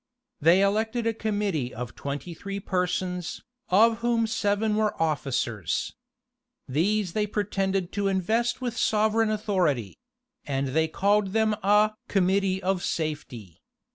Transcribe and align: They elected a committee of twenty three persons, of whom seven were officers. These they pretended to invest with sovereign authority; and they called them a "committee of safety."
They 0.39 0.61
elected 0.63 1.05
a 1.05 1.13
committee 1.13 1.71
of 1.75 1.93
twenty 1.93 2.33
three 2.33 2.59
persons, 2.59 3.43
of 3.69 3.99
whom 3.99 4.25
seven 4.25 4.75
were 4.75 4.99
officers. 4.99 5.93
These 6.67 7.13
they 7.13 7.27
pretended 7.27 7.91
to 7.91 8.07
invest 8.07 8.61
with 8.61 8.75
sovereign 8.75 9.29
authority; 9.29 9.99
and 10.43 10.69
they 10.69 10.87
called 10.87 11.33
them 11.33 11.53
a 11.61 11.93
"committee 12.07 12.63
of 12.63 12.81
safety." 12.83 13.61